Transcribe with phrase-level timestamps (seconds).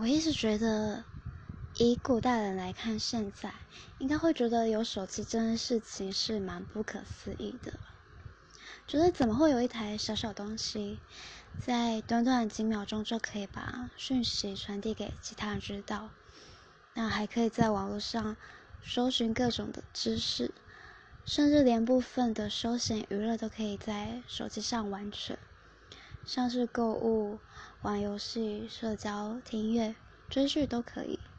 [0.00, 1.04] 我一直觉得，
[1.76, 3.52] 以古代人来看，现在
[3.98, 7.74] 应该会觉得有手机这件事情是蛮不可思议的。
[8.86, 11.00] 觉得怎么会有一台小小东西，
[11.58, 16.08] 在短短几秒钟就可以把讯息传递给其他人知道？
[16.94, 18.38] 那还可以在网络上
[18.82, 20.50] 搜寻各种的知识，
[21.26, 25.36] 甚至连部分的休闲娱乐都可以在手机上完成，
[26.24, 27.38] 像是购物、
[27.80, 29.96] 玩游戏、社交、听音乐、
[30.28, 31.29] 追剧都可以。